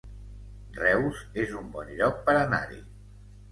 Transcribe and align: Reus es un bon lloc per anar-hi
Reus 0.77 1.19
es 1.45 1.53
un 1.61 1.69
bon 1.77 1.93
lloc 2.01 2.19
per 2.31 2.37
anar-hi 2.43 2.83